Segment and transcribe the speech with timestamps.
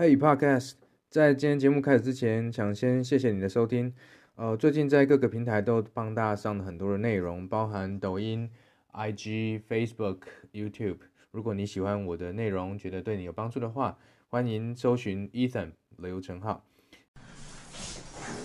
[0.00, 0.72] Hey Podcast，
[1.10, 3.92] 在今天节目开始之前，想先谢谢你的收听。
[4.34, 8.50] 呃，最近在各个平台都帮大家上了很多的内容，包含抖音、
[8.94, 10.20] IG、Facebook、
[10.54, 11.00] YouTube。
[11.32, 13.98] 如果你喜欢我的内容，觉得对你有帮助的话，
[14.30, 16.64] 欢迎搜寻 Ethan 刘成浩。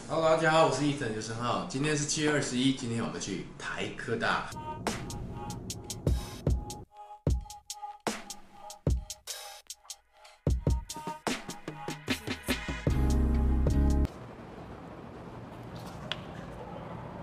[0.09, 1.67] Hello，大家好，我是 Ethan 刘成浩。
[1.69, 4.49] 今天是七月二十一，今天我们去台科大。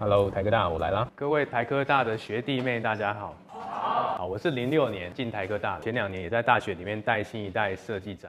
[0.02, 1.08] Hello，台科大，我来啦。
[1.14, 3.36] 各位台科大的学弟妹，大家好。
[3.46, 8.28] 好，我是零六年进台科大，前两年也在大学里面带新一代设计展。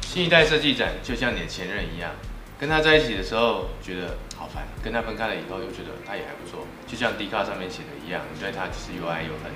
[0.00, 2.10] 新一代设计展就像你的前任一样，
[2.58, 9.52] 跟他在一起的时候觉得好烦，跟他分开了以后又觉得他也还不错，就像 D 卡上面写的一样，你对他就是又爱又恨。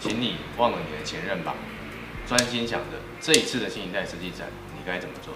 [0.00, 1.54] 请你忘了你的前任吧，
[2.26, 5.32] 专心想着这一次的新一代设计展，你该怎么做。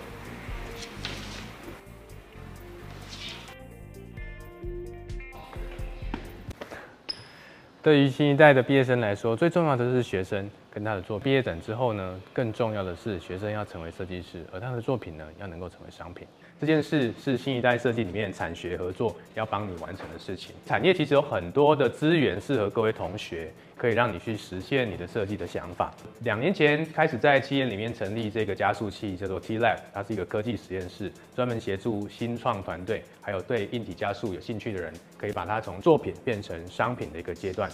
[7.82, 10.48] 对于新一代的毕业生来说，最重要的是学生。
[10.78, 11.24] 跟他的作品。
[11.24, 16.24] 毕业展之后呢，更重要的是学生要成为设计师，而他的作品呢，要能够成为商品。
[16.60, 20.54] 这件事是新一代设计里面产学合作要帮你完成的事情。
[20.66, 25.92] 产业其实有很多的资源适合各位同学，可以让你去实现你的设计的想法。
[26.20, 37.70] 两年前开始在企业里面成立这个加速器，叫做 T Lab，它是一个科技实验室，专门协助新创团队，还有对硬体加速有兴趣的人，可以把它从作品变成商品的一个阶段。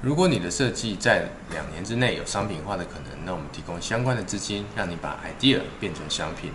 [0.00, 6.50] 如果你的设计在两年之内有商品化的可能，那我们提供相关的资金，让你把 idea 变成商品。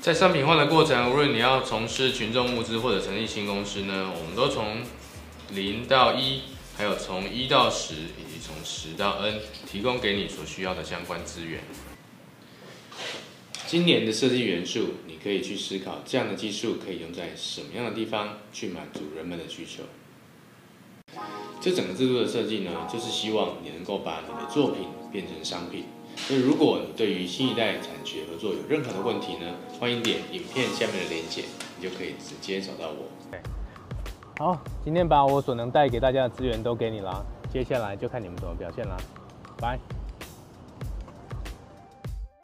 [0.00, 4.82] 在商品化的过程，无论你要从事群众募资或者成立新公司呢，我们都从
[5.50, 6.42] 零到一，
[6.76, 11.60] 还有从一到十，以及从十到 N，提供给你所需要的相关资源。
[13.68, 19.84] 今年的设计元素，你可以去思考这样的技术可以用在什么样的地方，去满足人们的需求。
[21.60, 25.86] 这整个制度的设计呢，就是希望你能够把你的作品变成商品。
[26.16, 31.44] 所以，如果你对于新一代产学合作有任何的问题呢，欢迎点影片下面的链接，
[31.76, 33.06] 你就可以直接找到我。
[34.38, 38.96] 好，今天把我所能带给大家的资源都给你了，接下来就看你们怎么表现了。
[39.58, 39.78] 拜。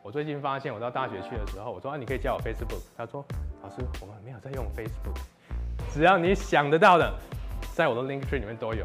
[0.03, 2.83] 我最近发现，我到大学去的时候，我说啊，你可以加我 Facebook。
[2.97, 3.25] 他说，
[3.63, 5.19] 老师，我们没有在用 Facebook。
[5.95, 7.15] 只要你想得到的，
[7.75, 8.85] 在我的 Linktree 里面都有，